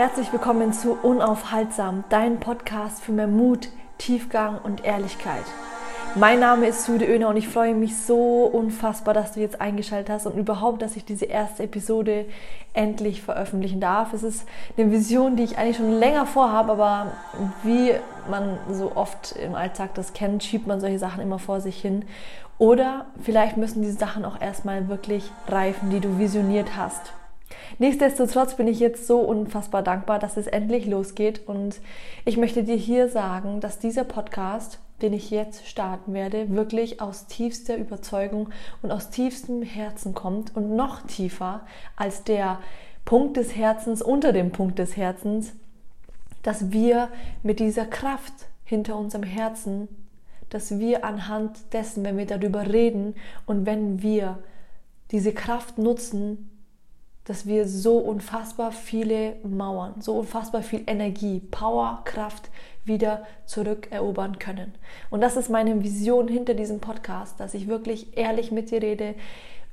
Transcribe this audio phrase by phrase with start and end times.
[0.00, 3.68] Herzlich willkommen zu Unaufhaltsam, dein Podcast für mehr Mut,
[3.98, 5.44] Tiefgang und Ehrlichkeit.
[6.14, 10.08] Mein Name ist Sude Öner und ich freue mich so unfassbar, dass du jetzt eingeschaltet
[10.08, 12.24] hast und überhaupt, dass ich diese erste Episode
[12.72, 14.14] endlich veröffentlichen darf.
[14.14, 17.12] Es ist eine Vision, die ich eigentlich schon länger vorhabe, aber
[17.62, 17.92] wie
[18.30, 22.06] man so oft im Alltag das kennt, schiebt man solche Sachen immer vor sich hin.
[22.56, 27.12] Oder vielleicht müssen diese Sachen auch erstmal wirklich reifen, die du visioniert hast.
[27.78, 31.46] Nichtsdestotrotz bin ich jetzt so unfassbar dankbar, dass es endlich losgeht.
[31.46, 31.80] Und
[32.24, 37.26] ich möchte dir hier sagen, dass dieser Podcast den ich jetzt starten werde, wirklich aus
[37.26, 38.50] tiefster Überzeugung
[38.82, 41.62] und aus tiefstem Herzen kommt und noch tiefer
[41.96, 42.60] als der
[43.04, 45.52] Punkt des Herzens unter dem Punkt des Herzens,
[46.42, 47.08] dass wir
[47.42, 48.32] mit dieser Kraft
[48.64, 49.88] hinter unserem Herzen,
[50.50, 53.14] dass wir anhand dessen, wenn wir darüber reden
[53.46, 54.38] und wenn wir
[55.10, 56.50] diese Kraft nutzen,
[57.30, 62.50] dass wir so unfassbar viele Mauern, so unfassbar viel Energie, Power, Kraft
[62.84, 64.74] wieder zurückerobern können.
[65.10, 69.14] Und das ist meine Vision hinter diesem Podcast, dass ich wirklich ehrlich mit dir rede,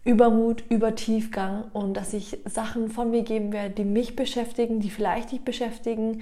[0.03, 4.79] über Mut, über Tiefgang und dass ich Sachen von mir geben werde, die mich beschäftigen,
[4.79, 6.21] die vielleicht dich beschäftigen,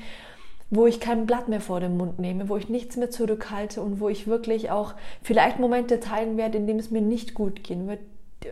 [0.69, 3.99] wo ich kein Blatt mehr vor den Mund nehme, wo ich nichts mehr zurückhalte und
[3.99, 7.89] wo ich wirklich auch vielleicht Momente teilen werde, in denen es mir nicht gut gehen
[7.89, 7.99] wird,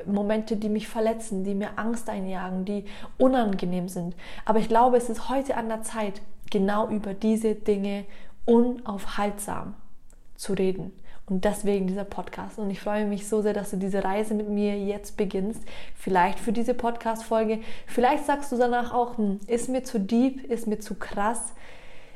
[0.05, 2.85] Momente, die mich verletzen, die mir Angst einjagen, die
[3.17, 4.15] unangenehm sind.
[4.45, 8.05] Aber ich glaube, es ist heute an der Zeit, genau über diese Dinge
[8.45, 9.75] unaufhaltsam
[10.35, 10.91] zu reden.
[11.25, 12.59] Und deswegen dieser Podcast.
[12.59, 15.61] Und ich freue mich so sehr, dass du diese Reise mit mir jetzt beginnst.
[15.95, 17.59] Vielleicht für diese Podcast-Folge.
[17.87, 21.53] Vielleicht sagst du danach auch, hm, ist mir zu deep, ist mir zu krass,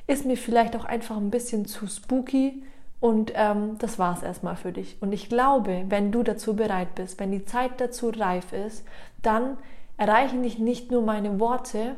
[0.08, 2.64] ist mir vielleicht auch einfach ein bisschen zu spooky.
[3.00, 4.98] Und ähm, das war es erstmal für dich.
[5.02, 8.84] Und ich glaube, wenn du dazu bereit bist, wenn die Zeit dazu reif ist,
[9.22, 9.58] dann
[9.98, 11.96] erreichen dich nicht nur meine Worte,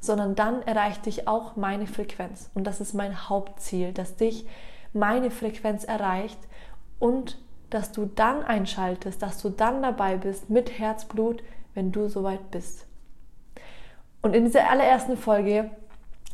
[0.00, 2.50] sondern dann erreicht dich auch meine Frequenz.
[2.54, 4.46] Und das ist mein Hauptziel, dass dich
[4.92, 6.38] meine Frequenz erreicht
[6.98, 7.38] und
[7.70, 11.42] dass du dann einschaltest, dass du dann dabei bist mit Herzblut,
[11.74, 12.86] wenn du soweit bist.
[14.22, 15.70] Und in dieser allerersten Folge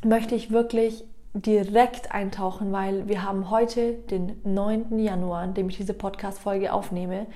[0.02, 1.04] möchte ich wirklich
[1.42, 4.98] direkt eintauchen, weil wir haben heute den 9.
[4.98, 7.26] Januar, an dem ich diese Podcast-Folge aufnehme.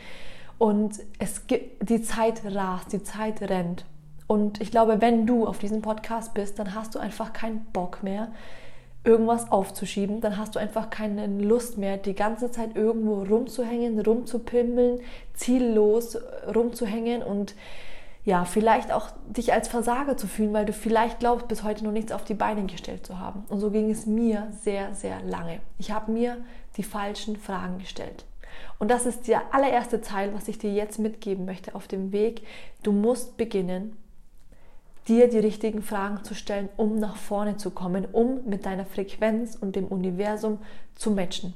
[0.59, 3.85] Und es gibt, die Zeit rast, die Zeit rennt.
[4.27, 8.03] Und ich glaube, wenn du auf diesem Podcast bist, dann hast du einfach keinen Bock
[8.03, 8.29] mehr,
[9.05, 10.21] irgendwas aufzuschieben.
[10.21, 15.01] Dann hast du einfach keine Lust mehr, die ganze Zeit irgendwo rumzuhängen, rumzupimmeln,
[15.35, 16.19] ziellos
[16.55, 17.55] rumzuhängen und
[18.25, 21.93] ja, vielleicht auch dich als Versager zu fühlen, weil du vielleicht glaubst, bis heute noch
[21.93, 23.45] nichts auf die Beine gestellt zu haben.
[23.49, 25.61] Und so ging es mir sehr, sehr lange.
[25.79, 26.37] Ich habe mir
[26.77, 28.25] die falschen Fragen gestellt.
[28.79, 32.43] Und das ist der allererste Teil, was ich dir jetzt mitgeben möchte auf dem Weg.
[32.83, 33.97] Du musst beginnen,
[35.09, 39.57] dir die richtigen Fragen zu stellen, um nach vorne zu kommen, um mit deiner Frequenz
[39.57, 40.59] und dem Universum
[40.95, 41.55] zu matchen.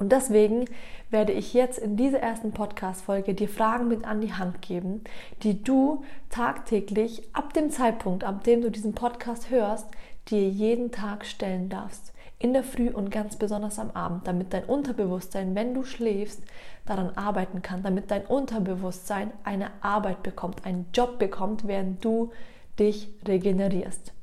[0.00, 0.64] Und deswegen
[1.10, 5.04] werde ich jetzt in dieser ersten Podcast-Folge dir Fragen mit an die Hand geben,
[5.42, 9.86] die du tagtäglich ab dem Zeitpunkt, ab dem du diesen Podcast hörst,
[10.28, 12.14] dir jeden Tag stellen darfst.
[12.38, 16.42] In der Früh und ganz besonders am Abend, damit dein Unterbewusstsein, wenn du schläfst,
[16.86, 22.30] daran arbeiten kann, damit dein Unterbewusstsein eine Arbeit bekommt, einen Job bekommt, während du
[22.78, 24.14] dich regenerierst.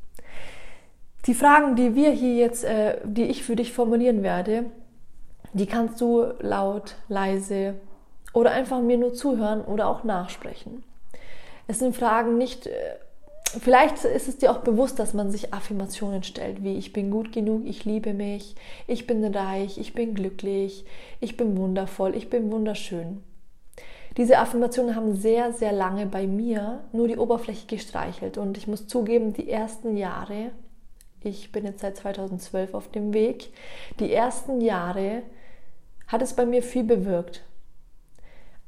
[1.27, 4.71] Die Fragen, die wir hier jetzt, äh, die ich für dich formulieren werde,
[5.53, 7.75] die kannst du laut, leise
[8.33, 10.83] oder einfach mir nur zuhören oder auch nachsprechen.
[11.67, 12.71] Es sind Fragen nicht, äh,
[13.59, 17.31] vielleicht ist es dir auch bewusst, dass man sich Affirmationen stellt, wie ich bin gut
[17.31, 18.55] genug, ich liebe mich,
[18.87, 20.85] ich bin reich, ich bin glücklich,
[21.19, 23.23] ich bin wundervoll, ich bin wunderschön.
[24.17, 28.87] Diese Affirmationen haben sehr, sehr lange bei mir nur die Oberfläche gestreichelt und ich muss
[28.87, 30.51] zugeben, die ersten Jahre,
[31.21, 33.49] ich bin jetzt seit 2012 auf dem Weg,
[33.99, 35.23] die ersten Jahre
[36.07, 37.43] hat es bei mir viel bewirkt.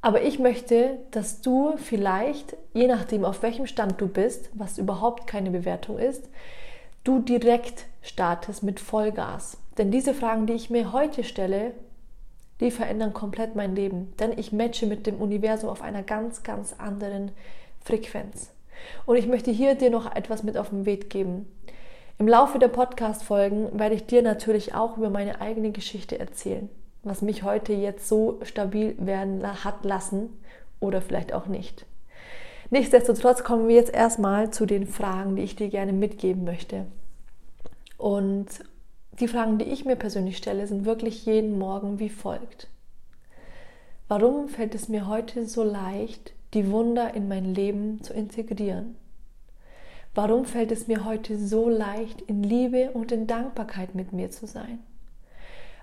[0.01, 5.28] Aber ich möchte, dass du vielleicht, je nachdem auf welchem Stand du bist, was überhaupt
[5.28, 6.30] keine Bewertung ist,
[7.04, 9.57] du direkt startest mit Vollgas.
[9.78, 11.74] Denn diese Fragen, die ich mir heute stelle,
[12.60, 14.13] die verändern komplett mein Leben.
[14.19, 17.31] Denn ich matche mit dem Universum auf einer ganz, ganz anderen
[17.84, 18.51] Frequenz.
[19.06, 21.46] Und ich möchte hier dir noch etwas mit auf den Weg geben.
[22.19, 26.69] Im Laufe der Podcast-Folgen werde ich dir natürlich auch über meine eigene Geschichte erzählen
[27.04, 30.30] was mich heute jetzt so stabil werden hat lassen
[30.80, 31.86] oder vielleicht auch nicht.
[32.69, 36.86] Nichtsdestotrotz kommen wir jetzt erstmal zu den Fragen, die ich dir gerne mitgeben möchte.
[37.98, 38.48] Und
[39.19, 42.68] die Fragen, die ich mir persönlich stelle, sind wirklich jeden Morgen wie folgt.
[44.07, 48.95] Warum fällt es mir heute so leicht, die Wunder in mein Leben zu integrieren?
[50.16, 54.48] Warum fällt es mir heute so leicht, in Liebe und in Dankbarkeit mit mir zu
[54.48, 54.80] sein?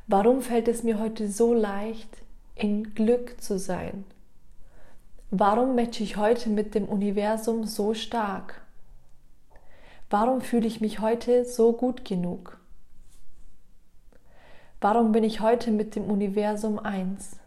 [0.09, 2.09] Warum fällt es mir heute so leicht,
[2.55, 4.05] in Glück zu sein?
[5.31, 8.63] Warum matche ich heute mit dem Universum so stark?
[10.11, 12.59] Warum fühle ich mich heute so gut genug?
[14.81, 17.39] Warum bin ich heute mit dem Universum eins?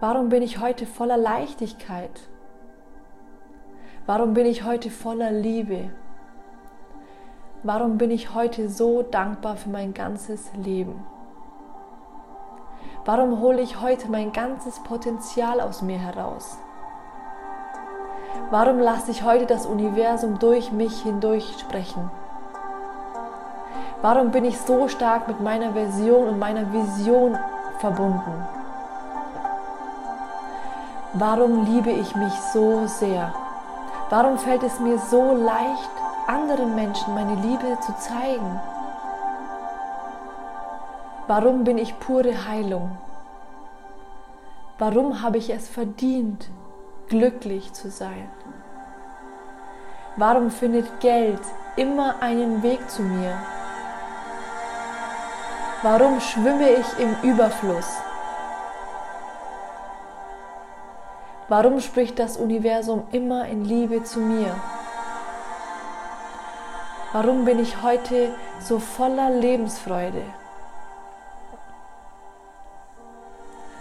[0.00, 2.28] Warum bin ich heute voller Leichtigkeit?
[4.10, 5.88] Warum bin ich heute voller Liebe?
[7.62, 11.04] Warum bin ich heute so dankbar für mein ganzes Leben?
[13.04, 16.58] Warum hole ich heute mein ganzes Potenzial aus mir heraus?
[18.50, 22.10] Warum lasse ich heute das Universum durch mich hindurch sprechen?
[24.02, 27.38] Warum bin ich so stark mit meiner Version und meiner Vision
[27.78, 28.44] verbunden?
[31.12, 33.32] Warum liebe ich mich so sehr?
[34.10, 35.90] Warum fällt es mir so leicht,
[36.26, 38.60] anderen Menschen meine Liebe zu zeigen?
[41.28, 42.98] Warum bin ich pure Heilung?
[44.80, 46.50] Warum habe ich es verdient,
[47.08, 48.28] glücklich zu sein?
[50.16, 51.42] Warum findet Geld
[51.76, 53.38] immer einen Weg zu mir?
[55.82, 58.02] Warum schwimme ich im Überfluss?
[61.50, 64.54] Warum spricht das Universum immer in Liebe zu mir?
[67.12, 70.22] Warum bin ich heute so voller Lebensfreude?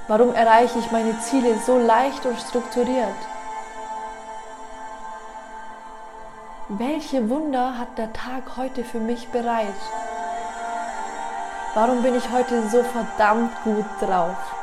[0.08, 3.20] Warum erreiche ich meine Ziele so leicht und strukturiert?
[6.70, 9.68] Welche Wunder hat der Tag heute für mich bereit?
[11.76, 14.59] Warum bin ich heute so verdammt gut drauf?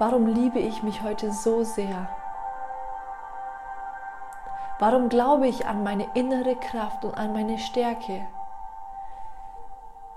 [0.00, 2.08] Warum liebe ich mich heute so sehr?
[4.78, 8.26] Warum glaube ich an meine innere Kraft und an meine Stärke?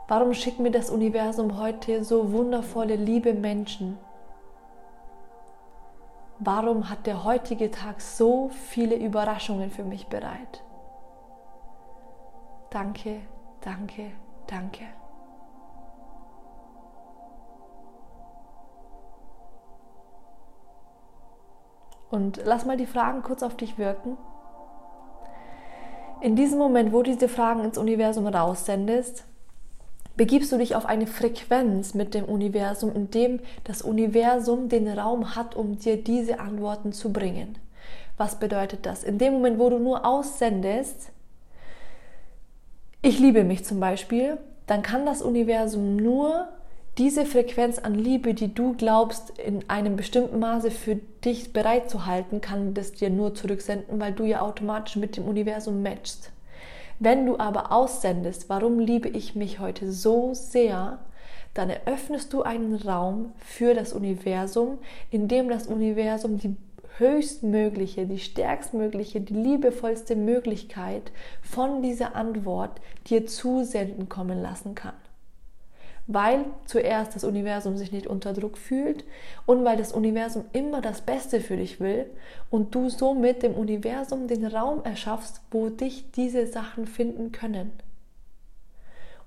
[0.07, 3.99] Warum schickt mir das Universum heute so wundervolle, liebe Menschen?
[6.39, 10.63] Warum hat der heutige Tag so viele Überraschungen für mich bereit?
[12.69, 13.19] Danke,
[13.59, 14.11] danke,
[14.47, 14.85] danke.
[22.13, 24.19] Und lass mal die Fragen kurz auf dich wirken.
[26.21, 29.23] In diesem Moment, wo du diese Fragen ins Universum raussendest,
[30.15, 35.35] begibst du dich auf eine Frequenz mit dem Universum, in dem das Universum den Raum
[35.35, 37.57] hat, um dir diese Antworten zu bringen.
[38.15, 39.03] Was bedeutet das?
[39.03, 41.09] In dem Moment, wo du nur aussendest,
[43.01, 44.37] ich liebe mich zum Beispiel,
[44.67, 46.47] dann kann das Universum nur
[46.97, 52.75] diese Frequenz an Liebe, die du glaubst, in einem bestimmten Maße für dich bereitzuhalten, kann
[52.75, 56.31] das dir nur zurücksenden, weil du ja automatisch mit dem Universum matchst.
[56.99, 60.99] Wenn du aber aussendest, warum liebe ich mich heute so sehr,
[61.55, 64.77] dann eröffnest du einen Raum für das Universum,
[65.09, 66.55] in dem das Universum die
[66.97, 74.93] höchstmögliche, die stärkstmögliche, die liebevollste Möglichkeit von dieser Antwort dir zusenden kommen lassen kann.
[76.05, 79.05] Weil zuerst das Universum sich nicht unter Druck fühlt
[79.45, 82.05] und weil das Universum immer das Beste für dich will
[82.49, 87.71] und du somit dem Universum den Raum erschaffst, wo dich diese Sachen finden können.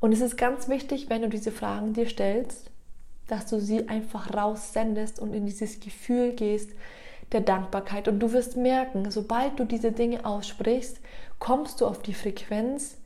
[0.00, 2.70] Und es ist ganz wichtig, wenn du diese Fragen dir stellst,
[3.26, 6.70] dass du sie einfach raussendest und in dieses Gefühl gehst,
[7.32, 8.08] der Dankbarkeit.
[8.08, 11.00] Und du wirst merken, sobald du diese Dinge aussprichst,
[11.38, 12.98] kommst du auf die Frequenz,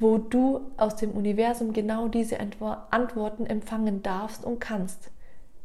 [0.00, 2.38] wo du aus dem Universum genau diese
[2.90, 5.10] Antworten empfangen darfst und kannst,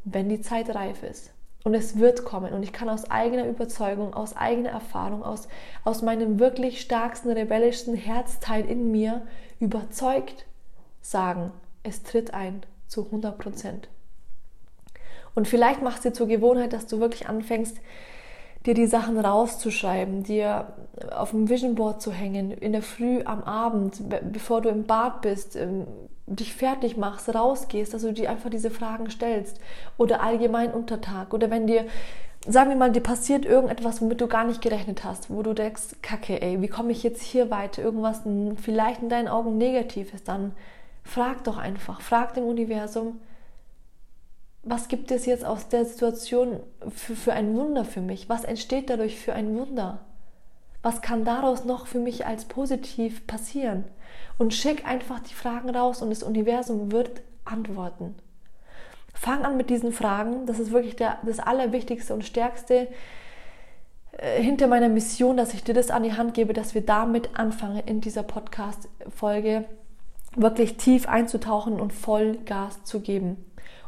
[0.04, 1.32] wenn die Zeit reif ist.
[1.64, 2.54] Und es wird kommen.
[2.54, 5.48] Und ich kann aus eigener Überzeugung, aus eigener Erfahrung, aus,
[5.84, 9.26] aus meinem wirklich stärksten, rebellischsten Herzteil in mir
[9.60, 10.46] überzeugt
[11.02, 11.52] sagen,
[11.82, 13.90] es tritt ein zu 100 Prozent.
[15.34, 17.78] Und vielleicht machst du zur Gewohnheit, dass du wirklich anfängst,
[18.66, 20.74] dir die Sachen rauszuschreiben, dir
[21.16, 25.22] auf dem Vision Board zu hängen, in der Früh, am Abend, bevor du im Bad
[25.22, 25.86] bist, ähm,
[26.28, 29.60] dich fertig machst, rausgehst, dass du dir einfach diese Fragen stellst
[29.98, 31.86] oder allgemein unter Tag oder wenn dir
[32.48, 35.96] sagen wir mal, dir passiert irgendetwas, womit du gar nicht gerechnet hast, wo du denkst,
[36.02, 37.82] Kacke, ey, wie komme ich jetzt hier weiter?
[37.82, 38.22] Irgendwas
[38.62, 40.54] vielleicht in deinen Augen negativ ist, dann
[41.04, 43.20] frag doch einfach, frag dem Universum,
[44.66, 48.28] was gibt es jetzt aus der Situation für, für ein Wunder für mich?
[48.30, 50.00] Was entsteht dadurch für ein Wunder?
[50.82, 53.86] Was kann daraus noch für mich als positiv passieren?
[54.40, 58.16] Und schick einfach die Fragen raus und das Universum wird antworten.
[59.14, 60.46] Fang an mit diesen Fragen.
[60.48, 62.88] Das ist wirklich der, das Allerwichtigste und Stärkste,
[64.18, 67.38] äh, hinter meiner Mission, dass ich dir das an die Hand gebe, dass wir damit
[67.38, 69.66] anfangen in dieser Podcast-Folge
[70.36, 73.46] wirklich tief einzutauchen und voll Gas zu geben.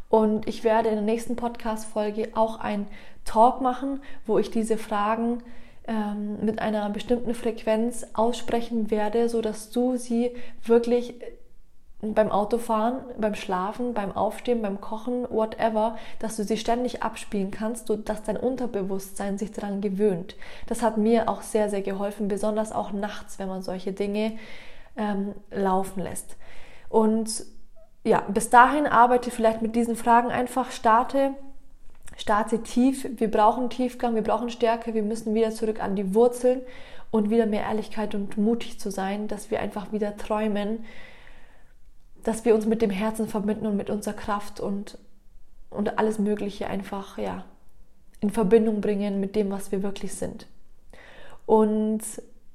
[0.10, 2.88] Und ich werde in der nächsten Podcast-Folge auch ein
[3.26, 5.44] Talk machen, wo ich diese Fragen
[5.88, 10.32] ähm, mit einer bestimmten Frequenz aussprechen werde, so dass du sie
[10.64, 11.16] wirklich
[12.02, 17.90] beim Autofahren, beim Schlafen, beim Aufstehen, beim Kochen, whatever, dass du sie ständig abspielen kannst,
[18.06, 20.36] dass dein Unterbewusstsein sich daran gewöhnt.
[20.68, 24.34] Das hat mir auch sehr, sehr geholfen, besonders auch nachts, wenn man solche Dinge
[24.96, 26.38] ähm, laufen lässt.
[26.90, 27.44] Und
[28.08, 31.32] ja, bis dahin arbeite vielleicht mit diesen Fragen einfach, starte,
[32.16, 33.08] starte tief.
[33.18, 36.62] Wir brauchen Tiefgang, wir brauchen Stärke, wir müssen wieder zurück an die Wurzeln
[37.12, 40.80] und wieder mehr Ehrlichkeit und mutig zu sein, dass wir einfach wieder träumen
[42.28, 44.98] dass wir uns mit dem Herzen verbinden und mit unserer Kraft und,
[45.70, 47.46] und alles Mögliche einfach ja,
[48.20, 50.46] in Verbindung bringen mit dem, was wir wirklich sind.
[51.46, 52.02] Und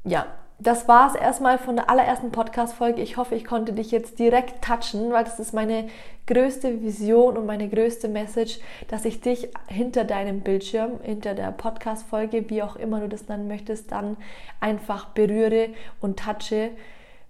[0.05, 0.27] ja,
[0.63, 3.03] das war es erstmal von der allerersten Podcast-Folge.
[3.03, 5.89] Ich hoffe, ich konnte dich jetzt direkt touchen, weil das ist meine
[6.27, 12.49] größte Vision und meine größte Message, dass ich dich hinter deinem Bildschirm, hinter der Podcast-Folge,
[12.49, 14.17] wie auch immer du das dann möchtest, dann
[14.61, 16.71] einfach berühre und touche,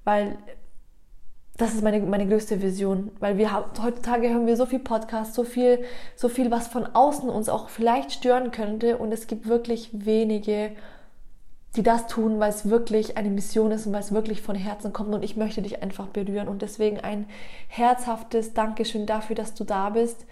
[0.04, 0.36] weil
[1.56, 5.44] das ist meine, meine größte Vision, weil wir heutzutage hören wir so viel Podcasts, so
[5.44, 5.84] viel,
[6.16, 10.72] so viel, was von außen uns auch vielleicht stören könnte und es gibt wirklich wenige,
[11.76, 14.92] die das tun, weil es wirklich eine Mission ist und weil es wirklich von Herzen
[14.92, 17.26] kommt und ich möchte dich einfach berühren und deswegen ein
[17.68, 20.26] herzhaftes Dankeschön dafür, dass du da bist,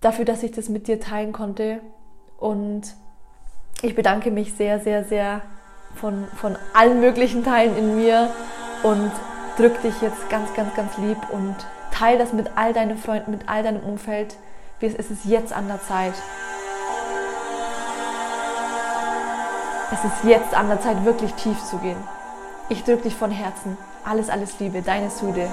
[0.00, 1.80] dafür, dass ich das mit dir teilen konnte
[2.38, 2.94] und
[3.82, 5.40] ich bedanke mich sehr, sehr, sehr
[5.94, 8.30] von, von allen möglichen Teilen in mir
[8.82, 9.10] und
[9.56, 11.56] drück dich jetzt ganz, ganz, ganz lieb und
[11.90, 14.36] teile das mit all deinen Freunden, mit all deinem Umfeld.
[14.80, 16.14] Es ist jetzt an der Zeit.
[19.92, 21.96] Es ist jetzt an der Zeit, wirklich tief zu gehen.
[22.68, 23.76] Ich drücke dich von Herzen.
[24.04, 25.50] Alles, alles Liebe, deine Sude.